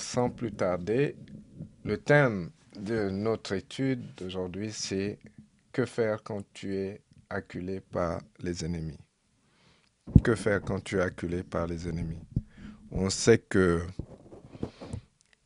[0.00, 1.16] sans plus tarder,
[1.84, 5.18] le thème de notre étude d'aujourd'hui, c'est
[5.72, 8.98] que faire quand tu es acculé par les ennemis?
[10.24, 12.18] Que faire quand tu es acculé par les ennemis?
[12.90, 13.82] On sait que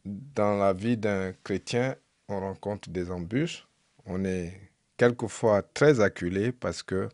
[0.05, 1.97] dans la vie d'un chrétien,
[2.29, 3.67] on rencontre des embûches.
[4.07, 4.59] On est
[4.97, 7.09] quelquefois très acculé parce que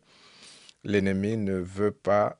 [0.84, 2.38] l'ennemi ne veut pas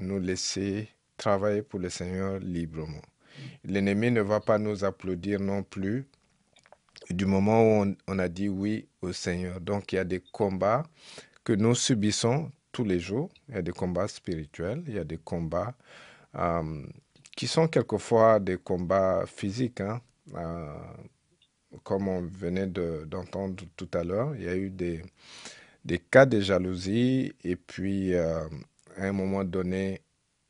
[0.00, 3.02] nous laisser travailler pour le Seigneur librement.
[3.66, 6.06] L'ennemi ne va pas nous applaudir non plus
[7.10, 9.60] du moment où on, a dit oui au Seigneur.
[9.60, 10.84] Donc il y a des combats
[11.44, 13.28] que nous subissons tous les jours.
[13.48, 15.74] Il y a des combats spirituels, il y a des combats
[16.36, 16.86] euh,
[17.36, 19.80] qui sont quelquefois des combats physiques.
[19.80, 20.00] Hein.
[20.34, 20.74] Euh,
[21.82, 25.02] comme on venait d'entendre tout à l'heure, il y a eu des,
[26.10, 28.48] cas de jalousie et puis euh,
[28.96, 30.00] à un moment donné,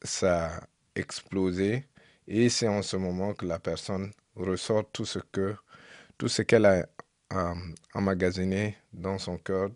[0.03, 0.61] ça a
[0.95, 1.87] explosé
[2.29, 5.55] et c'est en ce moment que la personne ressort tout ce que
[6.19, 6.87] tout ce qu'elle a
[7.33, 7.55] euh,
[7.95, 9.71] emmagasiné dans son cœur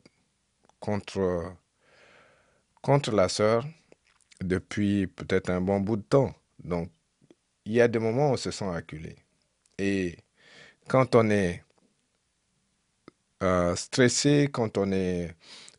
[0.78, 1.52] contre,
[2.82, 3.64] contre la sœur
[4.40, 6.34] depuis peut-être un bon bout de temps.
[6.62, 6.90] Donc,
[7.64, 9.16] il y a des moments où on se sent acculé.
[9.78, 10.16] Et
[10.88, 11.62] quand on est
[13.42, 15.34] euh, stressé, quand on est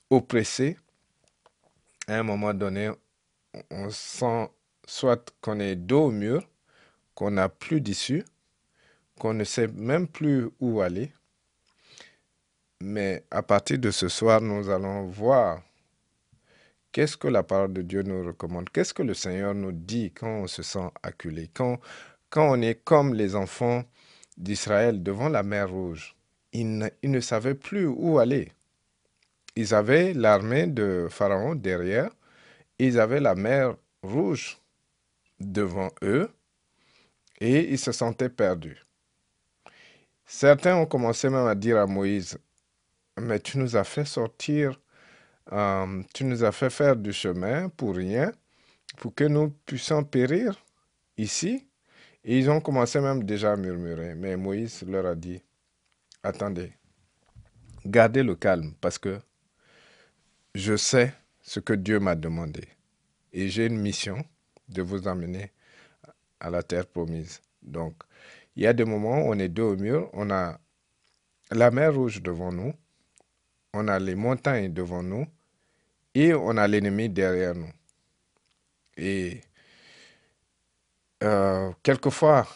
[0.10, 0.78] oppressé,
[2.08, 2.92] à un moment donné,
[3.70, 4.50] on sent
[4.86, 6.48] soit qu'on est dos au mur,
[7.22, 8.24] qu'on n'a plus d'issue,
[9.20, 11.12] qu'on ne sait même plus où aller.
[12.82, 15.62] Mais à partir de ce soir, nous allons voir
[16.92, 20.32] qu'est-ce que la parole de Dieu nous recommande, qu'est-ce que le Seigneur nous dit quand
[20.32, 21.78] on se sent acculé, quand,
[22.36, 23.84] on est comme les enfants
[24.36, 26.16] d'Israël devant la mer Rouge.
[26.54, 28.52] Ils ils ne savaient plus où aller.
[29.56, 32.10] Ils avaient l'armée de Pharaon derrière,
[32.80, 34.58] ils avaient la mer Rouge
[35.40, 36.32] devant eux,
[37.42, 38.86] et ils se sentaient perdus.
[40.26, 42.38] Certains ont commencé même à dire à Moïse,
[43.20, 44.80] mais tu nous as fait sortir,
[45.52, 48.32] euh, tu nous as fait faire du chemin pour rien,
[48.98, 50.64] pour que nous puissions périr
[51.18, 51.68] ici.
[52.24, 54.14] Et ils ont commencé même déjà à murmurer.
[54.14, 55.42] Mais Moïse leur a dit,
[56.22, 56.72] attendez,
[57.84, 59.20] gardez le calme parce que
[60.54, 62.68] je sais ce que Dieu m'a demandé.
[63.34, 64.24] Et j'ai une mission
[64.70, 65.52] de vous emmener
[66.42, 67.40] à la terre promise.
[67.62, 67.94] Donc,
[68.56, 70.60] il y a des moments où on est dos au mur, on a
[71.52, 72.74] la mer rouge devant nous,
[73.74, 75.26] on a les montagnes devant nous
[76.14, 77.72] et on a l'ennemi derrière nous.
[78.98, 79.42] Et
[81.24, 82.48] euh, quelquefois,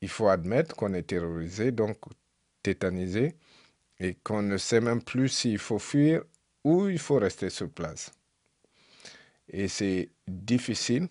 [0.00, 1.98] il faut admettre qu'on est terrorisé, donc
[2.62, 3.36] tétanisé,
[4.00, 6.24] et qu'on ne sait même plus s'il faut fuir
[6.64, 8.10] ou il faut rester sur place.
[9.48, 11.08] Et c'est difficile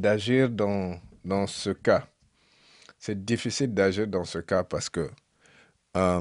[0.00, 2.08] d'agir dans, dans ce cas
[2.98, 5.10] c'est difficile d'agir dans ce cas parce que
[5.96, 6.20] euh,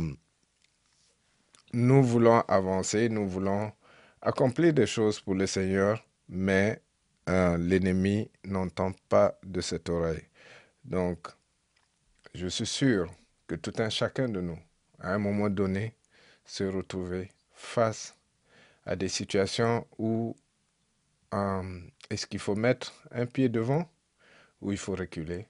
[1.73, 3.71] nous voulons avancer, nous voulons
[4.21, 6.81] accomplir des choses pour le Seigneur, mais
[7.29, 10.23] euh, l'ennemi n'entend pas de cette oreille.
[10.85, 11.27] Donc,
[12.33, 13.11] je suis sûr
[13.47, 14.59] que tout un chacun de nous,
[14.99, 15.95] à un moment donné,
[16.45, 18.15] se retrouver face
[18.85, 20.35] à des situations où
[21.33, 23.89] euh, est-ce qu'il faut mettre un pied devant
[24.61, 25.47] ou il faut reculer?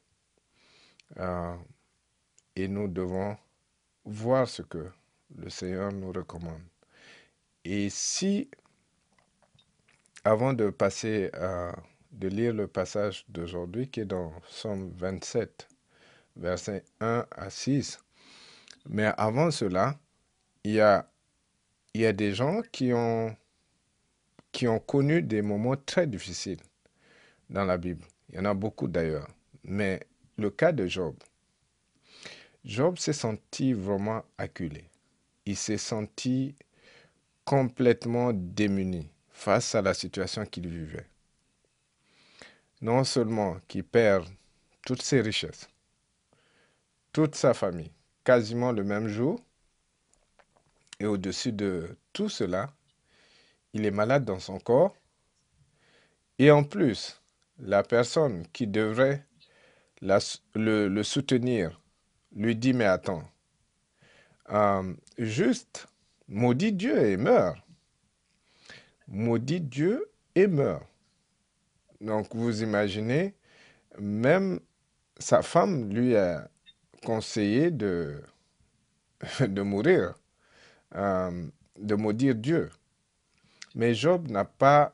[1.17, 1.55] Euh,
[2.55, 3.37] et nous devons
[4.05, 4.89] voir ce que
[5.35, 6.61] le Seigneur nous recommande.
[7.63, 8.49] Et si,
[10.23, 11.75] avant de passer à
[12.11, 15.67] de lire le passage d'aujourd'hui qui est dans Somme 27,
[16.35, 17.99] versets 1 à 6,
[18.89, 19.99] mais avant cela,
[20.63, 21.09] il y a,
[21.93, 23.35] il y a des gens qui ont,
[24.57, 26.57] qui ont connu des moments très difficiles
[27.47, 28.03] dans la Bible.
[28.29, 29.27] Il y en a beaucoup d'ailleurs.
[29.63, 30.01] Mais
[30.35, 31.15] le cas de Job.
[32.65, 34.85] Job s'est senti vraiment acculé.
[35.45, 36.55] Il s'est senti
[37.45, 41.05] complètement démuni face à la situation qu'il vivait.
[42.81, 44.27] Non seulement qu'il perd
[44.81, 45.69] toutes ses richesses,
[47.13, 47.91] toute sa famille,
[48.23, 49.39] quasiment le même jour,
[50.99, 52.73] et au-dessus de tout cela,
[53.77, 54.95] il est malade dans son corps,
[56.39, 57.21] et en plus,
[57.59, 59.23] la personne qui devrait
[60.01, 61.79] le, soutenir,
[62.35, 63.23] lui dit, mais attends,
[64.49, 65.87] euh, juste,
[66.27, 67.57] maudit Dieu et meurt.
[69.07, 70.83] Maudit Dieu et meurt.
[72.01, 73.35] Donc vous imaginez,
[73.99, 74.59] même
[75.19, 76.49] sa femme lui a
[77.05, 78.23] conseillé de,
[79.39, 80.13] de mourir,
[80.95, 81.47] euh,
[81.79, 82.69] de maudire Dieu.
[83.77, 84.91] Mais Job n'a pas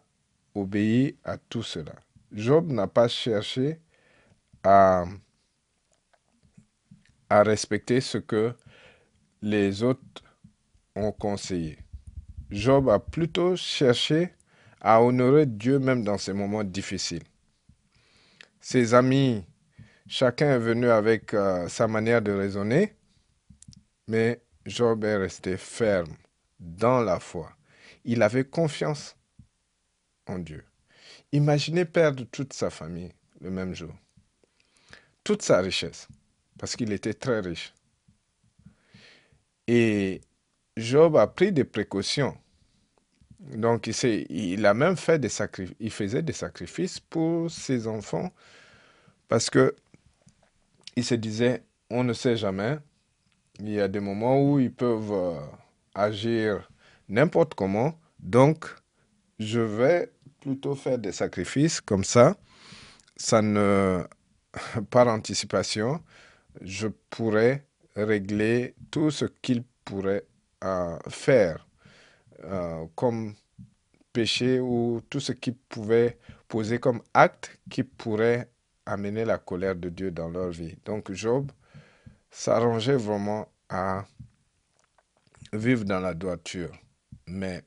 [0.53, 1.94] obéi à tout cela.
[2.33, 3.80] Job n'a pas cherché
[4.62, 5.06] à,
[7.30, 8.53] respecter ce que
[9.41, 10.21] les autres
[10.97, 11.77] ont conseillé.
[12.51, 14.33] Job a plutôt cherché
[14.81, 17.24] à honorer Dieu même dans ces moments difficiles.
[18.59, 19.45] Ses amis,
[20.07, 22.94] chacun est venu avec euh, sa manière de raisonner,
[24.09, 26.13] mais Job est resté ferme
[26.59, 27.50] dans la foi.
[28.05, 29.15] Il avait confiance
[30.27, 30.63] en Dieu.
[31.31, 33.11] Imaginez perdre toute sa famille
[33.41, 33.94] le même jour,
[35.23, 36.07] toute sa richesse,
[36.57, 37.73] parce qu'il était très riche.
[39.67, 40.21] Et
[40.77, 42.38] Job a pris des précautions.
[43.39, 45.75] Donc, il, a même fait des sacrifices.
[45.79, 48.31] Il faisait des sacrifices pour ses enfants
[49.27, 49.75] parce que
[50.95, 52.77] il se disait, on ne sait jamais.
[53.59, 55.39] Il y a des moments où ils peuvent euh,
[55.95, 56.69] agir
[57.09, 58.00] n'importe comment.
[58.19, 58.65] Donc,
[59.39, 62.35] je vais plutôt faire des sacrifices comme ça.
[63.15, 63.41] Ça
[64.89, 66.01] par anticipation,
[66.61, 67.65] je pourrais
[67.95, 70.25] régler tout ce qu'il pourrait
[70.63, 71.67] euh, faire
[72.44, 73.35] euh, comme
[74.11, 76.17] péché ou tout ce qui pouvait
[76.47, 78.50] poser comme acte qui pourrait
[78.85, 80.77] amener la colère de Dieu dans leur vie.
[80.85, 81.51] Donc Job
[82.29, 84.05] s'arrangeait vraiment à
[85.51, 86.71] vivre dans la droiture.
[87.33, 87.63] Mais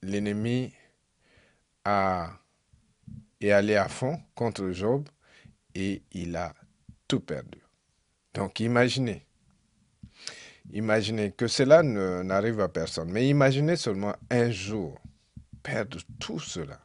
[0.00, 0.72] l'ennemi
[1.84, 5.06] est allé à fond contre Job
[5.74, 6.54] et il a
[7.06, 7.58] tout perdu.
[8.32, 9.26] Donc imaginez,
[10.72, 14.98] imaginez que cela n'arrive à personne, mais imaginez seulement un jour
[15.62, 16.80] perdre tout cela.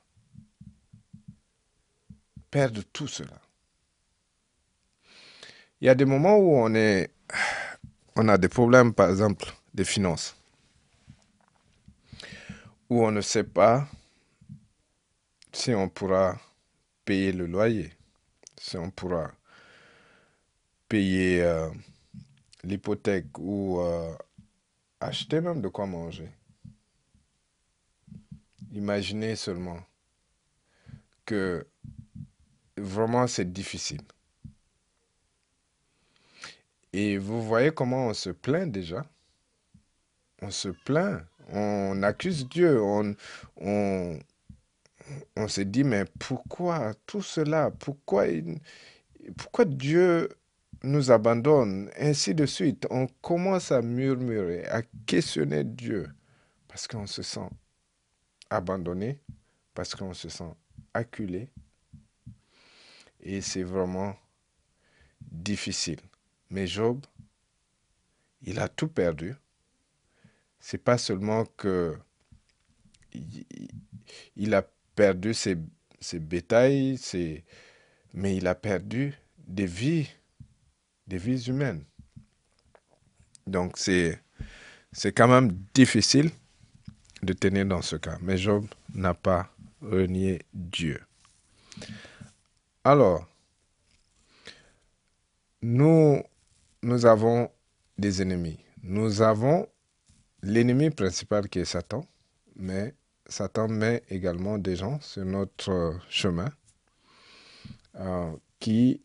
[2.51, 3.39] Perdre tout cela.
[5.79, 6.73] Il y a des moments où on,
[8.17, 10.35] on a des problèmes, par exemple, des finances,
[12.89, 13.87] où on ne sait pas
[15.51, 16.39] si on pourra
[17.05, 17.91] payer le loyer,
[18.57, 19.31] si on pourra
[20.87, 21.69] payer euh,
[22.63, 24.13] l'hypothèque ou euh,
[24.99, 26.29] acheter même de quoi manger.
[28.73, 29.79] Imaginez seulement
[31.25, 31.65] que
[32.77, 34.01] vraiment c'est difficile.
[36.93, 39.05] Et vous voyez comment on se plaint déjà.
[40.41, 43.15] On se plaint, on accuse Dieu, on,
[45.47, 47.71] se dit, mais pourquoi tout cela?
[47.71, 48.25] Pourquoi,
[49.37, 50.29] pourquoi Dieu
[50.83, 51.89] nous abandonne?
[51.99, 52.87] Ainsi de suite.
[52.89, 56.09] On commence à murmurer, à questionner Dieu,
[56.67, 57.49] parce qu'on se sent
[58.49, 59.19] abandonné,
[59.73, 60.53] parce qu'on se sent
[60.93, 61.49] acculé.
[63.21, 64.15] Et c'est vraiment
[65.21, 65.99] difficile.
[66.49, 67.03] Mais Job,
[68.43, 69.35] il a tout perdu.
[70.67, 71.95] C'est pas seulement que
[74.35, 75.59] il a perdu ses,
[76.19, 76.99] bétails,
[78.15, 80.09] mais il a perdu des vies,
[81.05, 81.83] des vies humaines.
[83.45, 84.19] Donc c'est,
[84.91, 86.31] c'est quand même difficile
[87.21, 88.17] de tenir dans ce cas.
[88.21, 88.65] Mais Job
[88.95, 89.53] n'a pas
[89.83, 90.99] renié Dieu.
[92.83, 93.29] Alors,
[95.61, 96.23] nous,
[96.81, 97.51] nous avons
[97.99, 98.57] des ennemis.
[98.81, 99.69] Nous avons
[100.41, 102.05] l'ennemi principal qui est Satan,
[102.55, 102.93] mais
[103.27, 106.49] Satan met également des gens sur notre chemin
[107.95, 109.01] euh, qui,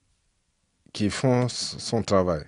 [0.93, 2.45] qui font son travail.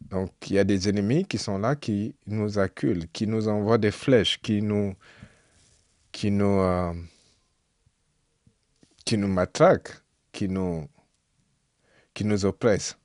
[0.00, 3.78] Donc, il y a des ennemis qui sont là, qui nous acculent, qui nous envoient
[3.78, 4.94] des flèches, qui nous,
[6.12, 6.94] qui nous, euh,
[9.04, 10.00] qui nous matraquent,
[10.30, 10.88] qui nous,
[12.14, 12.96] qui nous oppressent.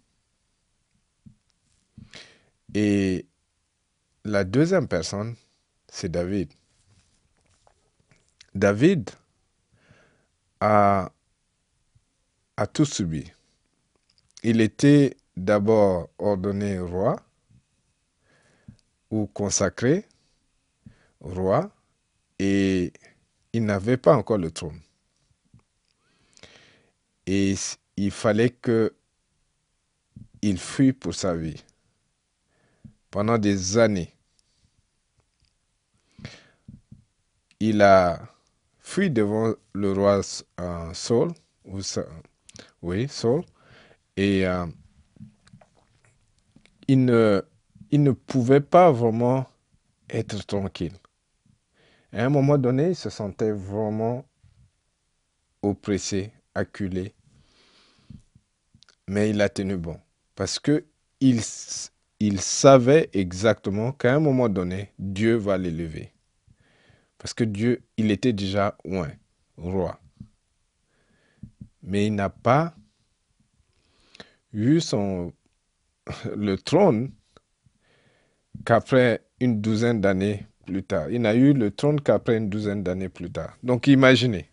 [2.73, 3.25] Et
[4.23, 5.35] la deuxième personne,
[5.87, 6.51] c'est David.
[8.53, 9.09] David
[10.59, 11.11] a,
[12.73, 13.31] tout subi.
[14.43, 17.15] Il était d'abord ordonné roi
[19.09, 20.05] ou consacré
[21.19, 21.71] roi
[22.37, 22.93] et
[23.53, 24.79] il n'avait pas encore le trône.
[27.25, 27.55] Et
[27.97, 28.93] il fallait que
[30.41, 31.63] il fuit pour sa vie
[33.11, 34.13] pendant des années.
[37.59, 38.19] Il a
[38.79, 40.21] fui devant le roi
[40.59, 41.31] euh, Saul,
[42.81, 43.43] oui, Saul,
[44.17, 44.65] et euh,
[46.87, 47.41] il, ne,
[47.91, 49.45] il ne pouvait pas vraiment
[50.09, 50.95] être tranquille.
[52.13, 54.25] À un moment donné, il se sentait vraiment
[55.61, 57.13] oppressé, acculé,
[59.07, 59.99] mais il a tenu bon,
[60.35, 60.85] parce que
[61.19, 61.41] il,
[62.21, 66.13] il savait exactement qu'à un moment donné, Dieu va l'élever.
[67.17, 68.77] Parce que Dieu, il était déjà
[69.57, 69.99] roi.
[71.81, 72.75] Mais il n'a pas
[74.53, 75.33] eu son,
[76.35, 77.11] le trône
[78.65, 81.09] qu'après une douzaine d'années plus tard.
[81.09, 83.57] Il n'a eu le trône qu'après une douzaine d'années plus tard.
[83.63, 84.47] Donc imaginez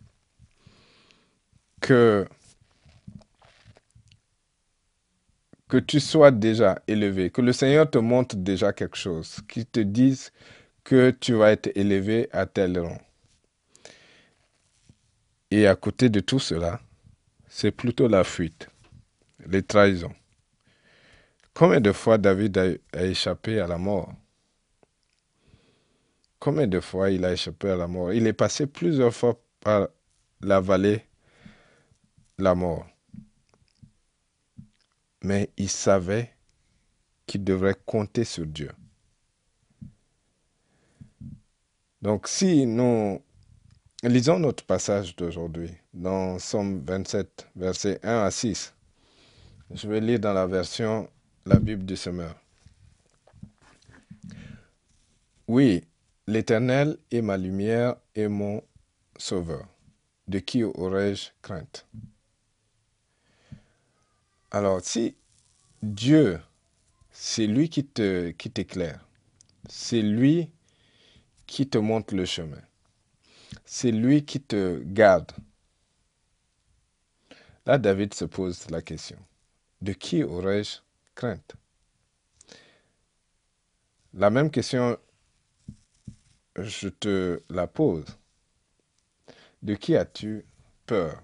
[1.82, 2.26] que,
[5.68, 9.80] que tu sois déjà élevé, que le Seigneur te montre déjà quelque chose, qu'il te
[9.80, 10.32] dise
[10.82, 12.98] que tu vas être élevé à tel rang.
[15.50, 16.80] Et à côté de tout cela,
[17.46, 18.68] c'est plutôt la fuite,
[19.46, 20.14] les trahisons.
[21.54, 24.12] Combien de fois David a, échappé à la mort?
[26.38, 28.12] Combien de fois il a échappé à la mort?
[28.12, 29.88] Il est passé plusieurs fois par
[30.40, 31.04] la vallée,
[32.38, 32.86] la mort.
[35.28, 36.30] Mais il savait
[37.26, 38.70] qu'il devrait compter sur Dieu.
[42.00, 43.20] Donc si nous
[44.02, 48.72] lisons notre passage d'aujourd'hui dans Somme 27, versets 1 à 6,
[49.74, 51.10] je vais lire dans la version
[51.44, 52.34] la Bible du semeur.
[55.46, 55.84] Oui,
[56.26, 58.62] l'Éternel est ma lumière et mon
[59.18, 59.68] sauveur.
[60.26, 61.86] De qui aurais-je crainte?
[64.50, 65.14] Alors, si
[65.82, 66.40] Dieu,
[67.10, 69.06] c'est lui qui te qui t'éclaire,
[69.68, 70.50] c'est lui
[71.46, 72.62] qui te montre le chemin,
[73.66, 75.32] c'est lui qui te garde.
[77.66, 79.18] Là, David se pose la question,
[79.82, 80.78] de qui aurais-je
[81.14, 81.56] crainte?
[84.14, 84.96] La même question,
[86.56, 88.06] je te la pose.
[89.62, 90.46] De qui as-tu
[90.86, 91.22] peur?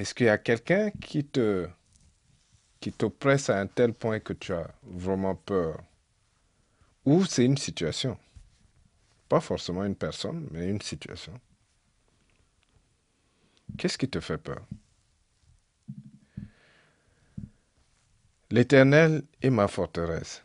[0.00, 1.68] Est-ce qu'il y a quelqu'un qui te
[2.80, 5.78] qui t'oppresse à un tel point que tu as vraiment peur?
[7.04, 8.16] Ou c'est une situation
[9.28, 11.38] Pas forcément une personne, mais une situation.
[13.76, 14.66] Qu'est-ce qui te fait peur?
[18.50, 20.42] L'Éternel est ma forteresse.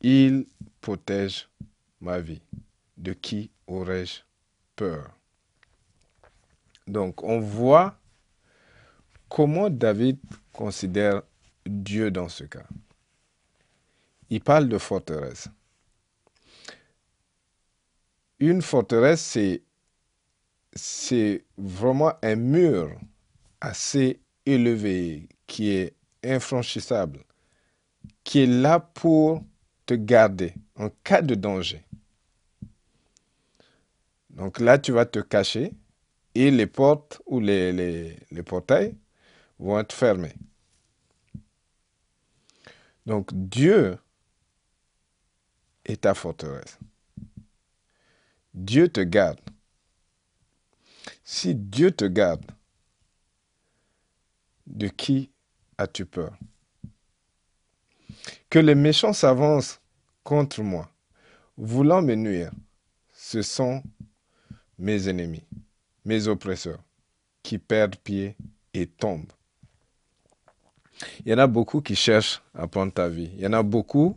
[0.00, 0.46] Il
[0.80, 1.48] protège
[2.00, 2.42] ma vie.
[2.96, 4.20] De qui aurais-je
[4.76, 5.10] peur?
[6.86, 7.96] Donc on voit
[9.28, 10.18] comment David
[10.52, 11.22] considère
[11.66, 12.66] Dieu dans ce cas.
[14.30, 15.48] Il parle de forteresse.
[18.38, 19.62] Une forteresse, c'est,
[20.74, 22.98] c'est vraiment un mur
[23.60, 27.20] assez élevé qui est infranchissable,
[28.24, 29.42] qui est là pour
[29.86, 31.84] te garder en cas de danger.
[34.30, 35.72] Donc là, tu vas te cacher
[36.34, 38.96] et les portes ou les, les, portails
[39.58, 40.34] vont être fermés.
[43.06, 43.98] Donc Dieu
[45.84, 46.78] est ta forteresse.
[48.54, 49.40] Dieu te garde.
[51.22, 52.44] Si Dieu te garde,
[54.66, 55.30] de qui
[55.78, 56.36] as-tu peur?
[58.48, 59.80] Que les méchants s'avancent
[60.22, 60.90] contre moi,
[61.56, 62.52] voulant me nuire.
[63.12, 63.82] Ce sont
[64.78, 65.46] mes ennemis,
[66.04, 66.82] mes oppresseurs,
[67.42, 68.36] qui perdent pied
[68.72, 69.32] et tombent.
[71.24, 73.30] Il y en a beaucoup qui cherchent à prendre ta vie.
[73.34, 74.16] Il y en a beaucoup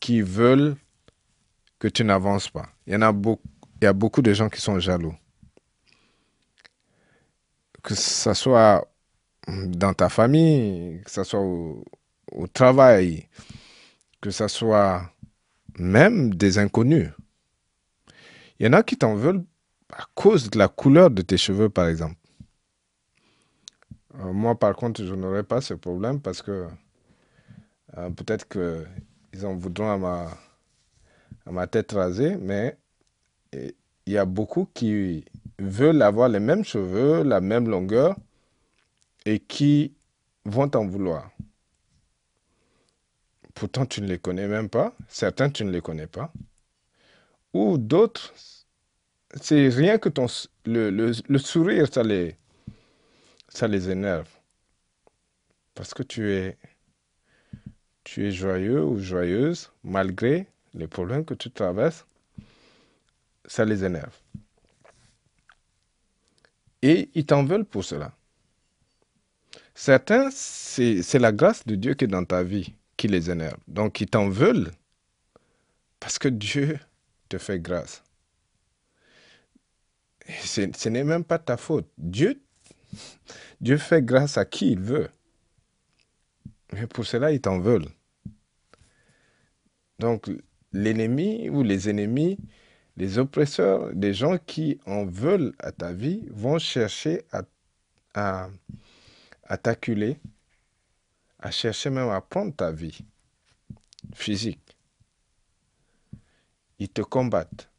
[0.00, 0.76] qui veulent
[1.78, 2.68] que tu n'avances pas.
[2.86, 3.48] Il y en a beaucoup,
[3.80, 5.14] il y a beaucoup de gens qui sont jaloux.
[7.82, 8.88] Que ce soit
[9.46, 11.84] dans ta famille, que ce soit au,
[12.52, 13.28] travail,
[14.20, 15.10] que ce soit
[15.78, 17.10] même des inconnus.
[18.58, 19.44] Il y en a qui t'en veulent
[19.92, 22.16] à cause de la couleur de tes cheveux, par exemple.
[24.20, 26.66] Euh, moi, par contre, je n'aurais pas ce problème parce que
[27.96, 30.30] euh, peut-être qu'ils en voudront à ma,
[31.46, 32.76] à ma tête rasée, mais
[33.52, 35.24] il y a beaucoup qui
[35.58, 38.16] veulent avoir les mêmes cheveux, la même longueur,
[39.24, 39.94] et qui
[40.44, 41.30] vont t'en vouloir.
[43.54, 44.94] Pourtant, tu ne les connais même pas.
[45.08, 46.30] Certains, tu ne les connais pas.
[47.54, 48.34] Ou d'autres,
[49.40, 50.26] c'est rien que ton,
[50.64, 52.36] le, le, sourire, ça les,
[53.48, 54.28] ça les énerve.
[55.74, 56.56] Parce que tu es,
[58.04, 62.06] tu es joyeux ou joyeuse, malgré les problèmes que tu traverses,
[63.44, 64.14] ça les énerve.
[66.82, 68.12] Et ils t'en veulent pour cela.
[69.74, 73.58] Certains, c'est la grâce de Dieu qui est dans ta vie qui les énerve.
[73.68, 74.70] Donc, ils t'en veulent
[76.00, 76.78] parce que Dieu
[77.28, 78.02] te fait grâce.
[80.28, 81.88] Ce n'est même pas ta faute.
[81.98, 82.40] Dieu,
[83.60, 85.08] Dieu fait grâce à qui il veut.
[86.72, 87.88] Mais pour cela, ils t'en veulent.
[89.98, 90.30] Donc,
[90.72, 92.38] l'ennemi ou les ennemis,
[92.96, 97.42] les oppresseurs, des gens qui en veulent à ta vie, vont chercher à
[99.48, 100.18] à t'acculer,
[101.38, 102.98] à chercher même à prendre ta vie
[104.14, 104.76] physique.
[106.78, 107.70] Ils te combattent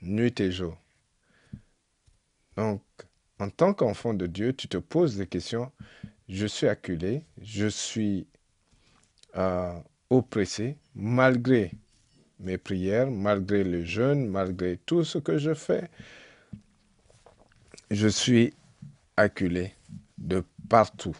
[0.00, 0.76] nuit et jour.
[2.58, 2.82] Donc,
[3.38, 5.70] en tant qu'enfant de Dieu, tu te poses des questions.
[6.28, 8.26] Je suis acculé, je suis
[9.36, 9.78] euh,
[10.10, 11.70] oppressé, malgré
[12.40, 15.88] mes prières, malgré le jeûne, malgré tout ce que je fais.
[17.92, 18.52] Je suis
[19.16, 19.72] acculé
[20.18, 21.16] de partout.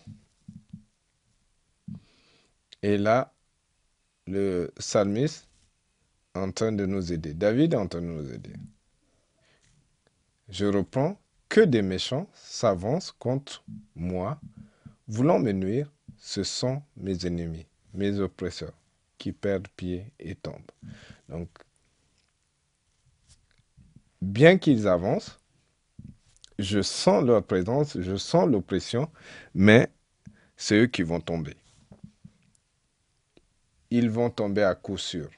[2.82, 3.32] Et là,
[4.26, 5.46] le psalmiste
[6.34, 7.32] est en train de nous aider.
[7.32, 8.54] David est en train de nous aider.
[10.48, 11.16] Je reprends
[11.58, 13.64] que des méchants s'avancent contre
[13.96, 14.40] moi,
[15.08, 18.78] voulant me nuire, ce sont mes ennemis, mes oppresseurs,
[19.18, 20.70] qui perdent pied et tombent.
[21.28, 21.48] Donc,
[24.22, 25.40] bien qu'ils avancent,
[26.60, 29.10] je sens leur présence, je sens l'oppression,
[29.52, 29.88] mais
[30.56, 31.56] c'est eux qui vont tomber.
[33.90, 35.28] Ils vont tomber à coup sûr.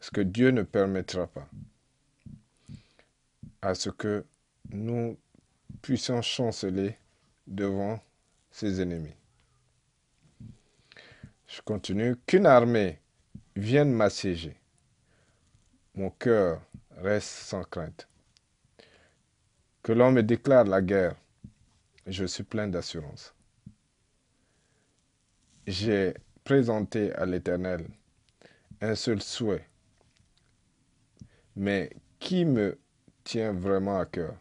[0.00, 1.48] Ce que Dieu ne permettra pas
[3.66, 4.24] à ce que
[4.70, 5.18] nous
[5.82, 6.96] puissions chanceler
[7.48, 8.00] devant
[8.48, 9.16] ses ennemis.
[11.48, 12.14] Je continue.
[12.26, 13.00] Qu'une armée
[13.56, 14.56] vienne m'assiéger.
[15.96, 16.62] Mon cœur
[16.98, 18.08] reste sans crainte.
[19.82, 21.16] Que l'on me déclare la guerre.
[22.06, 23.34] Je suis plein d'assurance.
[25.66, 27.84] J'ai présenté à l'Éternel
[28.80, 29.68] un seul souhait.
[31.56, 32.78] Mais qui me
[33.26, 34.36] tient vraiment à cœur.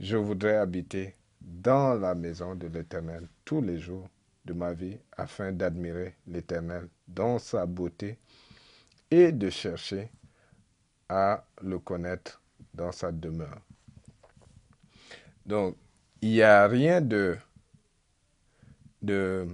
[0.00, 4.08] Je voudrais habiter dans la maison de l'Éternel tous les jours
[4.44, 8.18] de ma vie afin d'admirer l'Éternel dans sa beauté
[9.12, 10.10] et de chercher
[11.08, 12.42] à le connaître
[12.74, 13.60] dans sa demeure.
[15.46, 15.76] Donc,
[16.20, 17.36] il n'y a rien de,
[19.02, 19.46] de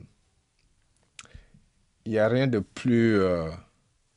[2.06, 3.50] il a rien de plus, euh,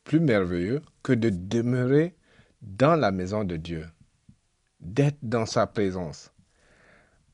[0.02, 2.14] plus merveilleux que de demeurer
[2.62, 3.86] dans la maison de Dieu
[4.92, 6.30] d'être dans sa présence.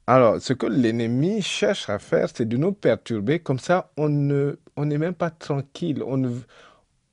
[0.06, 3.38] Alors, ce que l'ennemi cherche à faire, c'est de nous perturber.
[3.38, 6.02] Comme ça, on n'est on même pas tranquille.
[6.04, 6.22] On,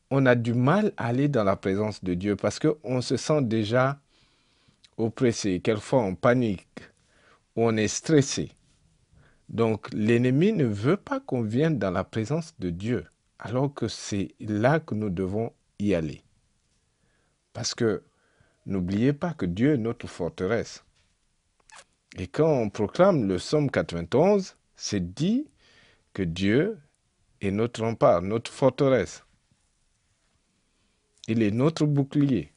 [0.10, 3.44] on a du mal à aller dans la présence de Dieu parce qu'on se sent
[3.44, 4.00] déjà
[4.98, 5.60] oppressé.
[5.60, 6.68] Quelquefois, on panique.
[7.56, 8.52] On est stressé.
[9.50, 13.06] Donc, l'ennemi ne veut pas qu'on vienne dans la présence de Dieu,
[13.40, 16.22] alors que c'est là que nous devons y aller.
[17.54, 18.04] Parce que
[18.66, 20.84] N'oubliez pas que Dieu est notre forteresse.
[22.18, 25.50] Et quand on proclame le psaume 91, c'est dit
[26.14, 26.80] que Dieu
[27.42, 29.24] est notre rempart, notre forteresse.
[31.28, 32.52] Il est notre bouclier.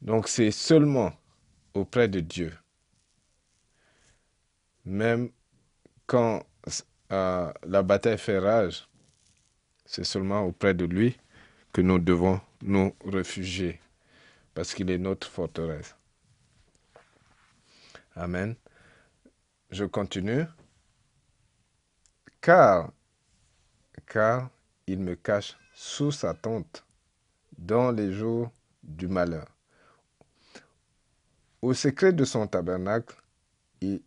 [0.00, 1.12] Donc c'est seulement
[1.72, 2.52] auprès de Dieu.
[4.84, 5.30] Même
[6.06, 6.44] quand
[7.12, 8.88] euh, la bataille fait rage,
[9.86, 11.16] c'est seulement auprès de lui
[11.74, 13.80] que nous devons nous réfugier,
[14.54, 15.96] parce qu'il est notre forteresse.
[18.14, 18.54] Amen.
[19.72, 20.44] Je continue.
[22.40, 22.92] Car,
[24.06, 24.50] car
[24.86, 26.84] il me cache sous sa tente
[27.58, 28.52] dans les jours
[28.84, 29.48] du malheur.
[31.60, 33.16] Au secret de son tabernacle,
[33.80, 34.00] il,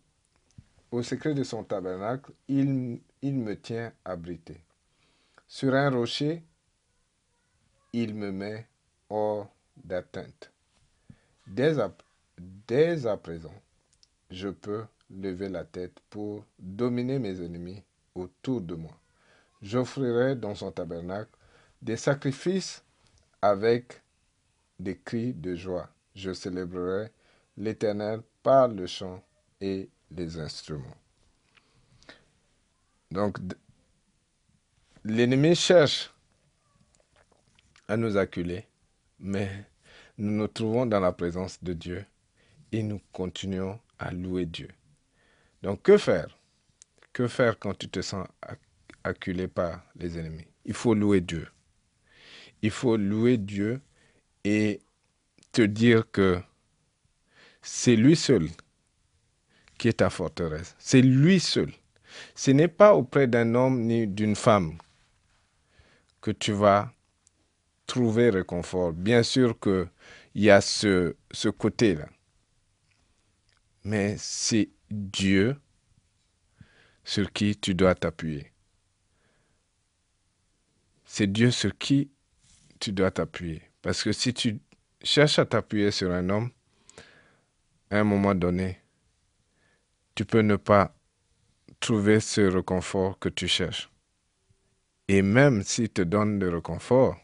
[0.89, 4.62] au secret de son tabernacle, il, il me tient abrité.
[5.47, 6.43] Sur un rocher,
[8.03, 8.67] il me met
[9.10, 10.51] hors d'atteinte.
[11.47, 13.53] Dès à, présent,
[14.29, 17.81] je peux lever la tête pour dominer mes ennemis
[18.13, 18.95] autour de moi.
[19.63, 21.31] J'offrirai dans son tabernacle
[21.81, 22.83] des sacrifices
[23.41, 23.99] avec
[24.79, 25.89] des cris de joie.
[26.13, 27.10] Je célébrerai
[27.57, 29.23] l'Éternel par le chant
[29.60, 30.97] et les instruments.
[33.10, 33.39] Donc,
[35.03, 36.13] l'ennemi cherche
[37.88, 38.65] à nous acculer,
[39.19, 39.50] mais
[40.17, 42.06] nous nous trouvons dans la présence de Dieu
[42.71, 44.69] et nous continuons à louer Dieu.
[45.63, 46.38] Donc que faire?
[47.13, 48.28] Que faire quand tu te sens
[49.04, 50.47] acculé par les ennemis?
[50.65, 51.47] Il faut louer Dieu.
[52.62, 53.82] Il faut louer Dieu
[54.43, 54.82] et
[55.52, 56.41] te dire que
[57.62, 58.50] c'est lui seul
[59.78, 60.76] qui est ta forteresse.
[60.80, 61.71] C'est lui seul.
[62.36, 64.78] Ce n'est pas auprès d'un homme ni d'une femme
[66.21, 66.91] que tu vas
[67.88, 68.93] trouver réconfort.
[68.93, 69.89] Bien sûr qu'il
[70.36, 72.08] y a ce, ce côté-là.
[73.84, 75.56] Mais c'est Dieu
[77.04, 78.52] sur qui tu dois t'appuyer.
[81.06, 82.12] C'est Dieu sur qui
[82.80, 83.62] tu dois t'appuyer.
[83.82, 84.60] Parce que si tu
[85.02, 86.52] cherches à t'appuyer sur un homme,
[87.89, 88.82] à un moment donné,
[90.15, 90.93] tu peux ne pas
[91.80, 93.89] trouver ce réconfort que tu cherches.
[95.08, 97.17] Et même s'il te donne le réconfort,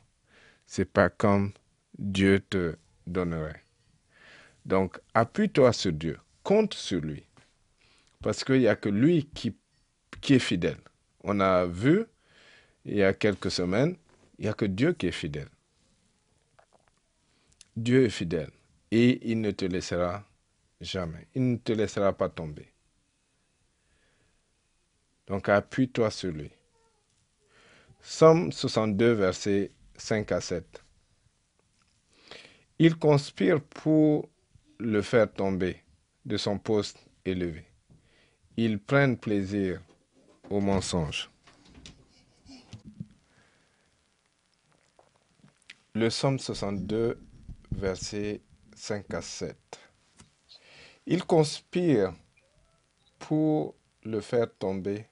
[0.73, 1.51] c'est pas comme
[1.99, 3.63] Dieu te donnerait.
[4.65, 7.23] Donc, appuie-toi sur Dieu, compte sur lui.
[8.23, 9.55] Parce qu'il n'y a que lui qui,
[10.19, 10.79] qui est fidèle.
[11.23, 12.05] On a vu
[12.85, 13.95] il y a quelques semaines,
[14.39, 15.49] il n'y a que Dieu qui est fidèle.
[17.77, 18.49] Dieu est fidèle
[18.89, 20.27] et il ne te laissera
[20.81, 21.27] jamais.
[21.35, 22.73] Il ne te laissera pas tomber.
[25.27, 26.49] Donc appuie-toi sur lui.
[28.01, 29.71] Somme 62, versets
[30.03, 30.83] 5 à 7.
[32.77, 34.29] Il conspire pour
[34.77, 35.81] le faire tomber
[36.25, 37.63] de son poste élevé.
[38.57, 39.81] Ils prennent plaisir
[40.49, 41.31] au mensonge.
[45.93, 47.17] Le Somme 62,
[47.71, 48.41] versets
[48.75, 49.55] 5 à 7.
[51.05, 52.13] Il conspire
[53.19, 55.05] pour le faire tomber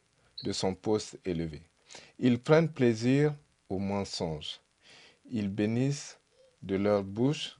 [0.43, 1.61] de son poste élevé.
[2.19, 3.33] Ils prennent plaisir
[3.69, 4.60] au mensonge.
[5.33, 6.19] Ils bénissent
[6.61, 7.57] de leur bouche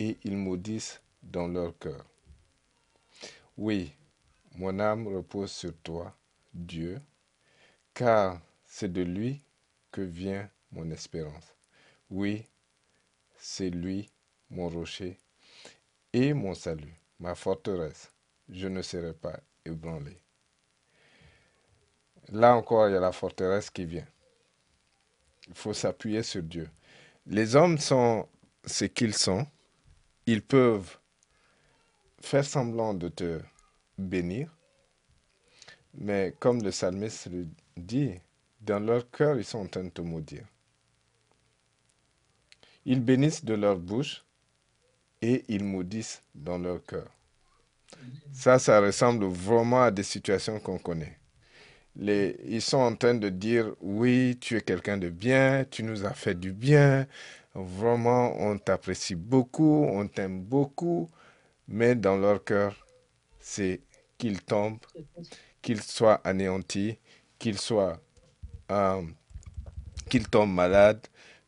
[0.00, 2.04] et ils maudissent dans leur cœur.
[3.56, 3.92] Oui,
[4.56, 6.12] mon âme repose sur toi,
[6.52, 7.00] Dieu,
[7.94, 9.40] car c'est de lui
[9.92, 11.54] que vient mon espérance.
[12.10, 12.48] Oui,
[13.36, 14.10] c'est lui
[14.50, 15.20] mon rocher
[16.12, 18.10] et mon salut, ma forteresse.
[18.48, 20.16] Je ne serai pas ébranlé.
[22.30, 24.06] Là encore, il y a la forteresse qui vient.
[25.46, 26.68] Il faut s'appuyer sur Dieu.
[27.26, 28.28] Les hommes sont
[28.66, 29.46] ce qu'ils sont.
[30.26, 30.98] Ils peuvent
[32.20, 33.40] faire semblant de te
[33.98, 34.54] bénir,
[35.94, 38.14] mais comme le psalmiste le dit,
[38.60, 40.46] dans leur cœur, ils sont en train de te maudire.
[42.86, 44.24] Ils bénissent de leur bouche
[45.22, 47.08] et ils maudissent dans leur cœur.
[48.32, 51.18] Ça, ça ressemble vraiment à des situations qu'on connaît.
[51.96, 56.12] Ils sont en train de dire, oui, tu es quelqu'un de bien, tu nous as
[56.14, 57.06] fait du bien,
[57.54, 61.10] vraiment, on t'apprécie beaucoup, on t'aime beaucoup,
[61.68, 62.86] mais dans leur cœur,
[63.40, 63.82] c'est
[64.18, 64.78] qu'ils tombent,
[65.62, 66.98] qu'ils soient anéantis,
[67.38, 68.00] qu'ils soient,
[68.72, 69.02] euh,
[70.08, 71.06] qu'ils tombent malades,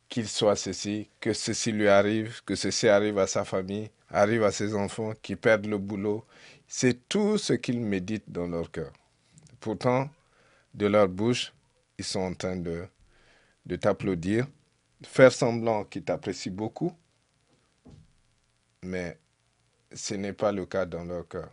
[0.09, 4.53] qu'il soit ceci, que ceci lui arrive, que ceci arrive à sa famille, arrive à
[4.53, 6.25] ses enfants, qui perdent le boulot.
[6.69, 8.93] C'est tout ce qu'ils méditent dans leur cœur.
[9.61, 10.11] Pourtant,
[10.77, 11.53] de leur bouche,
[11.99, 12.87] ils sont en train de,
[13.81, 14.47] t'applaudir,
[15.03, 16.93] faire semblant qu'ils t'apprécient beaucoup,
[18.83, 19.19] mais
[19.93, 21.51] ce n'est pas le cas dans leur cœur.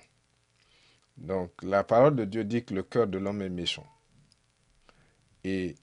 [1.16, 3.88] Donc la parole de Dieu dit que le cœur de l'homme est méchant.
[5.44, 5.76] Et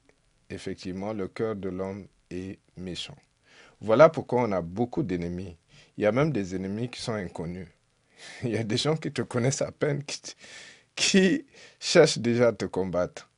[0.50, 3.16] effectivement, le cœur de l'homme et méchant.
[3.81, 5.57] Voilà pourquoi on a beaucoup d'ennemis.
[5.96, 7.68] Il y a même des ennemis qui sont inconnus.
[8.42, 10.03] Il y a des gens qui te connaissent à peine,
[10.94, 11.46] qui
[11.79, 13.30] cherchent déjà à te combattre.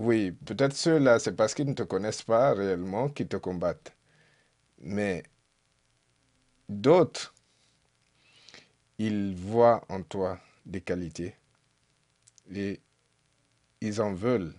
[0.00, 3.96] Oui, peut-être ceux-là, c'est parce qu'ils ne te connaissent pas réellement qui te combattent.
[4.80, 5.24] Mais
[6.68, 7.32] d'autres,
[8.98, 11.34] ils voient en toi des qualités
[12.54, 12.80] et
[13.80, 14.54] ils en veulent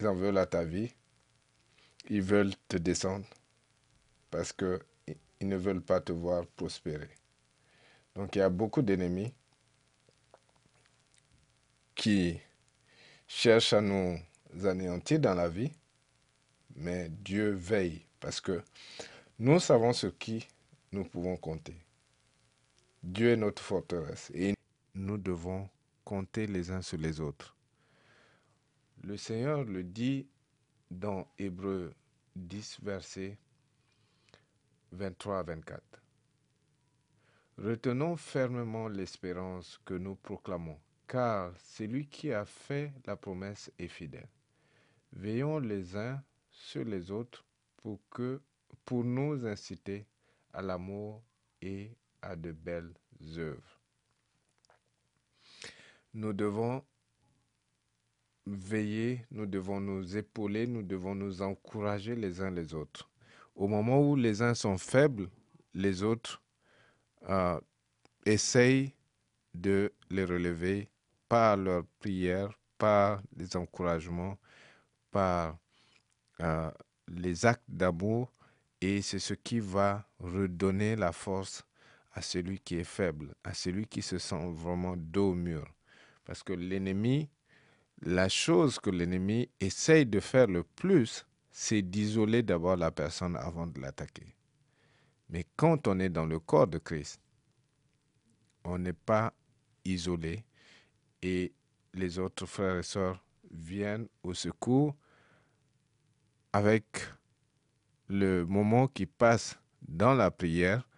[0.00, 0.92] ils en veulent à ta vie.
[2.10, 3.24] Ils veulent te descendre
[4.30, 4.80] parce qu'ils
[5.42, 7.10] ne veulent pas te voir prospérer.
[8.14, 9.32] Donc il y a beaucoup d'ennemis
[11.94, 12.40] qui
[13.28, 14.18] cherchent à nous
[14.64, 15.70] anéantir dans la vie,
[16.74, 18.62] mais Dieu veille parce que
[19.38, 20.48] nous savons sur qui
[20.90, 21.76] nous pouvons compter.
[23.02, 24.54] Dieu est notre forteresse et
[24.94, 25.68] nous devons
[26.04, 27.54] compter les uns sur les autres.
[29.04, 30.26] Le Seigneur le dit
[30.90, 31.92] dans Hébreu
[32.34, 33.38] 10, versets
[34.92, 35.82] 23 à 24.
[37.58, 44.28] Retenons fermement l'espérance que nous proclamons, car celui qui a fait la promesse est fidèle.
[45.12, 47.44] Veillons les uns sur les autres
[48.84, 50.06] pour, nous inciter
[50.52, 51.22] à l'amour
[51.62, 52.92] et à de belles
[53.36, 53.80] œuvres.
[56.12, 56.84] Nous devons
[58.46, 63.10] veiller, nous devons nous épauler, nous devons nous encourager les uns les autres.
[63.54, 65.30] Au moment où les uns sont faibles,
[65.74, 66.42] les autres
[67.28, 67.60] euh,
[68.26, 68.92] essayent
[69.54, 70.88] de les relever
[71.28, 74.38] par leurs prières, par les encouragements,
[75.10, 75.58] par
[76.40, 76.70] euh,
[77.08, 78.32] les actes d'amour,
[78.80, 81.64] et c'est ce qui va redonner la force
[82.12, 85.66] à celui qui est faible, à celui qui se sent vraiment dos au mur.
[86.24, 87.28] Parce que l'ennemi
[88.02, 93.66] la chose que l'ennemi essaye de faire le plus, c'est d'isoler d'abord la personne avant
[93.66, 94.36] de l'attaquer.
[95.30, 97.20] Mais quand on est dans le corps de Christ,
[98.64, 99.34] on n'est pas
[99.84, 100.44] isolé
[101.22, 101.52] et
[101.94, 104.94] les autres frères et sœurs viennent au secours
[106.52, 106.84] avec
[108.08, 110.88] le moment qui passe dans la prière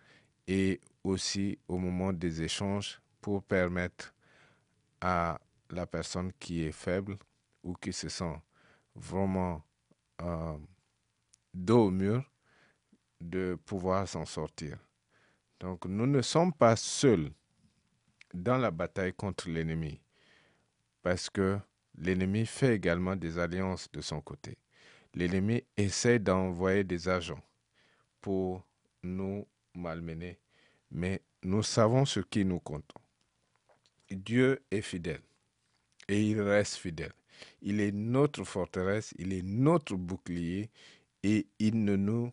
[0.47, 4.15] et aussi au moment des échanges pour permettre
[5.01, 7.17] à la personne qui est faible
[7.63, 8.37] ou qui se sent
[8.95, 9.63] vraiment
[10.23, 10.59] euh,
[11.55, 12.25] dos au mur
[13.21, 14.79] de pouvoir s'en sortir.
[15.61, 17.31] Donc nous ne sommes pas seuls
[18.33, 20.01] dans la bataille contre l'ennemi
[21.03, 21.59] parce que
[21.97, 24.57] l'ennemi fait également des alliances de son côté.
[25.15, 27.43] L'ennemi essaie d'envoyer des agents
[28.21, 28.65] pour
[29.03, 30.39] nous malmener,
[30.91, 33.01] mais nous savons ce qui nous comptons.
[34.11, 35.23] Dieu est fidèle
[36.09, 37.13] et il reste fidèle.
[37.63, 40.71] Il est notre forteresse, il est notre bouclier
[41.23, 42.33] et il ne nous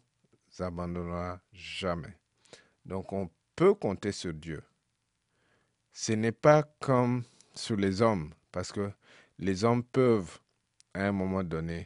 [0.60, 2.16] abandonnera jamais.
[2.86, 4.62] Donc on peut compter sur Dieu.
[5.94, 8.90] Ce n'est pas comme sur les hommes, parce que
[9.38, 10.40] les hommes peuvent,
[10.96, 11.86] à un moment donné,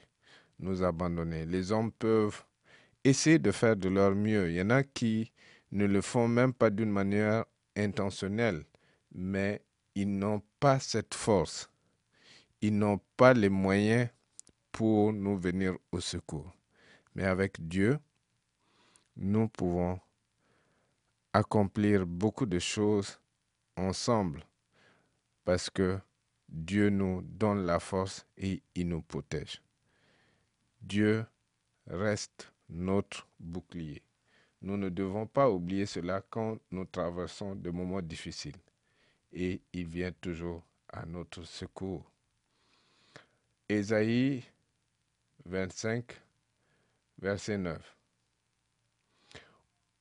[0.58, 1.46] nous abandonner.
[1.46, 2.46] Les hommes peuvent
[3.04, 4.50] essayer de faire de leur mieux.
[4.50, 5.34] Il y en a qui
[5.74, 7.44] ne le font même pas d'une manière
[7.76, 8.64] intentionnelle,
[9.12, 9.62] mais
[9.96, 11.70] ils n'ont pas cette force.
[12.62, 14.08] Ils n'ont pas les moyens
[14.72, 16.54] pour nous venir au secours.
[17.16, 18.00] Mais avec Dieu,
[19.18, 20.00] nous pouvons
[21.34, 23.20] accomplir beaucoup de choses
[23.76, 24.46] ensemble
[25.44, 26.00] parce que
[26.52, 29.62] Dieu nous donne la force et il nous protège.
[30.82, 31.26] Dieu
[31.88, 34.02] reste notre bouclier.
[34.62, 38.58] Nous ne devons pas oublier cela quand nous traversons des moments difficiles.
[39.32, 42.04] Et il vient toujours à notre secours.
[43.70, 44.44] Ésaïe
[45.46, 46.22] 25,
[47.20, 47.98] verset 9.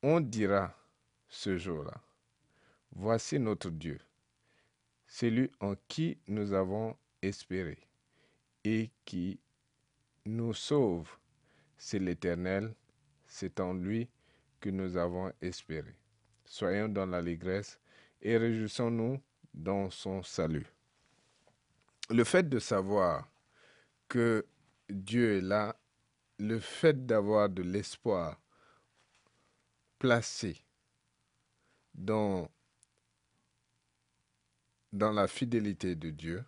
[0.03, 0.75] On dira
[1.29, 1.93] ce jour-là,
[2.91, 3.99] voici notre Dieu,
[5.11, 7.77] celui en qui nous avons espéré
[8.63, 9.41] et qui
[10.25, 11.09] nous sauve.
[11.77, 12.73] C'est l'Éternel,
[13.27, 14.09] c'est en lui
[14.61, 15.97] que nous avons espéré.
[16.45, 17.77] Soyons dans l'allégresse
[18.21, 19.21] et réjouissons-nous
[19.53, 20.67] dans son salut.
[22.09, 23.29] Le fait de savoir
[24.07, 24.45] que
[24.89, 25.75] Dieu est là,
[26.39, 28.39] le fait d'avoir de l'espoir
[29.99, 30.55] placé
[31.93, 32.49] dans,
[34.91, 36.43] dans la fidélité de Dieu,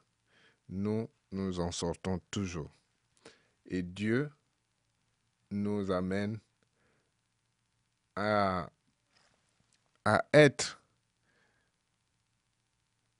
[0.69, 2.71] nous nous en sortons toujours.
[3.65, 4.29] Et Dieu
[5.49, 6.39] nous amène
[8.15, 8.69] à,
[10.05, 10.83] à être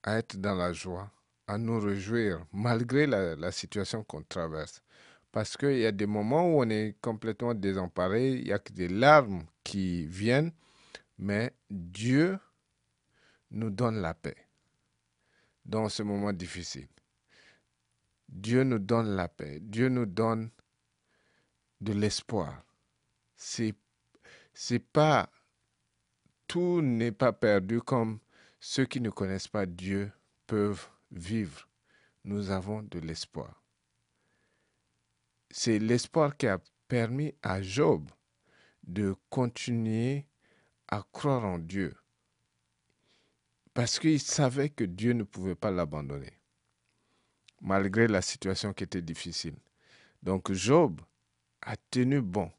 [0.04, 1.10] à être dans la joie,
[1.48, 4.82] à nous réjouir malgré la, situation qu'on traverse.
[5.32, 8.74] Parce qu'il y a des moments où on est complètement désemparé, il y a que
[8.74, 10.52] des larmes qui viennent,
[11.18, 12.38] mais Dieu
[13.50, 14.36] nous donne la paix
[15.66, 16.88] dans ce moment difficile.
[18.30, 19.60] Dieu nous donne la paix.
[19.62, 20.50] Dieu nous donne
[21.82, 22.64] de l'espoir.
[23.36, 23.76] C'est,
[24.54, 25.30] c'est pas,
[26.48, 28.20] tout n'est pas perdu comme
[28.60, 30.12] ceux qui ne connaissent pas Dieu
[30.48, 31.68] peuvent vivre.
[32.24, 33.62] Nous avons de l'espoir.
[35.52, 38.10] C'est l'espoir qui a permis à Job
[38.84, 40.26] de continuer
[40.88, 41.94] à croire en Dieu.
[43.74, 46.34] Parce qu'il savait que Dieu ne pouvait pas l'abandonner
[47.64, 49.56] malgré la situation qui était difficile.
[50.22, 51.02] Donc Job
[51.62, 52.52] a tenu bon.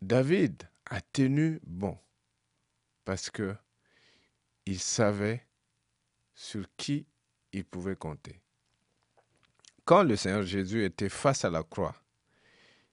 [0.00, 1.98] David a tenu bon
[3.04, 3.56] parce que
[4.66, 5.46] il savait
[6.34, 7.06] sur qui
[7.52, 8.40] il pouvait compter.
[9.84, 11.96] Quand le Seigneur Jésus était face à la croix,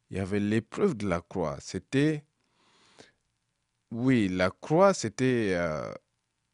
[0.09, 1.57] il y avait l'épreuve de la croix.
[1.59, 2.23] C'était,
[3.91, 5.93] oui, la croix, c'était, euh,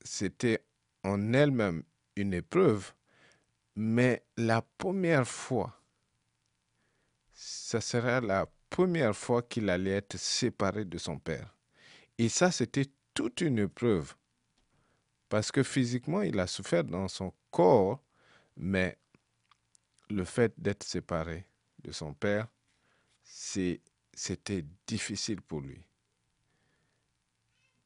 [0.04, 0.64] c'était
[1.04, 1.84] en elle-même
[2.16, 2.94] une épreuve,
[3.76, 5.82] mais la première fois,
[7.34, 11.56] ça serait la première fois qu'il allait être séparé de son Père.
[12.18, 14.16] Et ça, c'était toute une épreuve.
[15.30, 18.04] Parce que physiquement, il a souffert dans son corps,
[18.58, 18.98] mais
[20.10, 21.46] le fait d'être séparé
[21.80, 22.48] de son Père,
[23.24, 25.84] c'était difficile pour lui.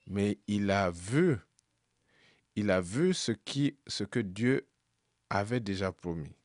[0.07, 1.37] Mais il a vu,
[2.55, 4.67] il a vu ce, qui, ce que Dieu
[5.29, 6.35] avait déjà promis.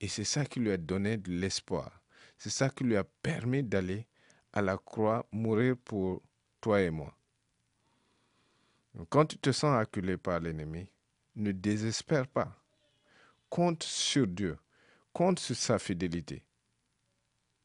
[0.00, 2.02] Et c'est ça qui lui a donné de l'espoir.
[2.36, 4.06] C'est ça qui lui a permis d'aller
[4.52, 6.22] à la croix mourir pour
[6.60, 7.14] toi et moi.
[9.10, 10.88] quand tu te sens acculé par l'ennemi,
[11.36, 12.56] ne désespère pas.
[13.48, 14.58] Compte sur Dieu.
[15.12, 16.44] Compte sur sa fidélité.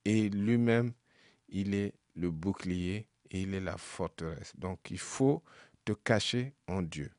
[0.05, 0.93] Et lui-même,
[1.49, 4.53] il est le bouclier il est la forteresse.
[4.57, 5.43] Donc il faut
[5.83, 7.11] te cacher en Dieu.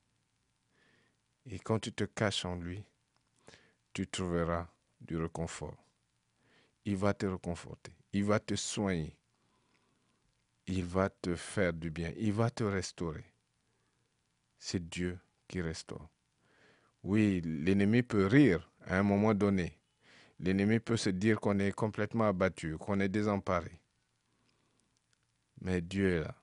[1.47, 2.85] Et quand tu te caches en lui,
[3.93, 4.69] tu trouveras
[5.01, 5.77] du réconfort.
[6.85, 9.17] Il va te réconforter, il va te soigner,
[10.67, 13.25] il va te faire du bien, il va te restaurer.
[14.59, 16.09] C'est Dieu qui restaure.
[17.03, 19.79] Oui, l'ennemi peut rire à un moment donné.
[20.41, 23.81] L'ennemi peut se dire qu'on est complètement abattu, qu'on est désemparé.
[25.61, 26.35] Mais Dieu est là.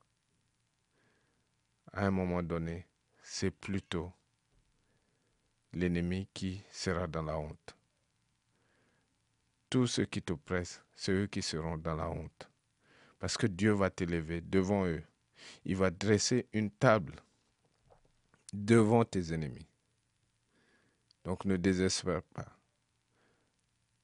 [1.93, 2.87] À un moment donné,
[3.21, 4.13] c'est plutôt
[5.73, 7.75] l'ennemi qui sera dans la honte.
[9.69, 12.49] Tous ceux qui t'oppressent, c'est eux qui seront dans la honte.
[13.19, 15.03] Parce que Dieu va t'élever devant eux.
[15.63, 17.15] Il va dresser une table
[18.51, 19.67] devant tes ennemis.
[21.23, 22.57] Donc ne désespère pas.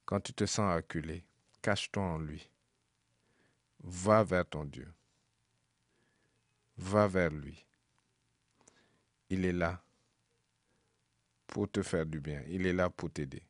[0.05, 1.25] Quand tu te sens acculé,
[1.61, 2.49] cache-toi en lui.
[3.83, 4.87] Va vers ton Dieu.
[6.77, 7.65] Va vers lui.
[9.29, 9.83] Il est là
[11.47, 12.43] pour te faire du bien.
[12.47, 13.43] Il est là pour t'aider.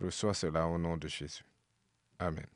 [0.00, 1.44] Reçois cela au nom de Jésus.
[2.18, 2.46] Amen.